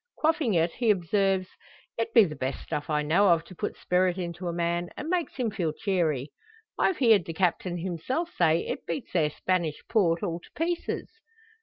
Quaffing 0.17 0.55
it, 0.55 0.71
he 0.71 0.89
observes: 0.89 1.47
"It 1.95 2.11
be 2.11 2.23
the 2.23 2.35
best 2.35 2.63
stuff 2.63 2.89
I 2.89 3.03
know 3.03 3.27
of 3.29 3.43
to 3.43 3.53
put 3.55 3.77
spirit 3.77 4.17
into 4.17 4.47
a 4.47 4.51
man, 4.51 4.89
an' 4.97 5.09
makes 5.11 5.35
him 5.35 5.51
feel 5.51 5.73
cheery. 5.73 6.31
I've 6.75 6.97
heerd 6.97 7.25
the 7.25 7.33
Captain 7.33 7.77
hisself 7.77 8.31
say, 8.35 8.65
it 8.65 8.87
beats 8.87 9.13
their 9.13 9.29
Spanish 9.29 9.79
Port 9.87 10.23
all 10.23 10.39
to 10.39 10.49
pieces." 10.57 11.07